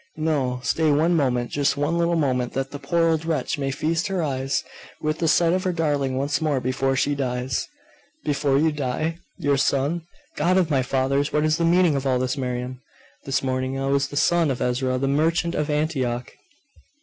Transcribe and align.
No; 0.17 0.61
stay 0.63 0.91
one 0.91 1.15
moment 1.15 1.51
just 1.51 1.77
one 1.77 1.99
little 1.99 2.15
moment 2.15 2.53
that 2.53 2.71
the 2.71 2.79
poor 2.79 3.09
old 3.09 3.23
wretch 3.23 3.59
may 3.59 3.69
feast 3.69 4.07
her 4.07 4.23
eyes 4.23 4.63
with 4.99 5.19
the 5.19 5.27
sight 5.27 5.53
of 5.53 5.63
her 5.63 5.71
darling 5.71 6.17
once 6.17 6.41
more 6.41 6.59
before 6.59 6.95
she 6.95 7.13
dies!' 7.13 7.67
'Before 8.23 8.57
you 8.57 8.71
die? 8.71 9.19
Your 9.37 9.57
son? 9.57 10.01
God 10.37 10.57
of 10.57 10.71
my 10.71 10.81
fathers, 10.81 11.31
what 11.31 11.43
is 11.45 11.57
the 11.57 11.65
meaning 11.65 11.95
of 11.95 12.07
all 12.07 12.17
this, 12.17 12.35
Miriam? 12.35 12.81
This 13.25 13.43
morning 13.43 13.79
I 13.79 13.85
was 13.91 14.07
the 14.07 14.17
son 14.17 14.49
of 14.49 14.59
Ezra 14.59 14.97
the 14.97 15.07
merchant 15.07 15.53
of 15.53 15.69
Antioch! 15.69 16.33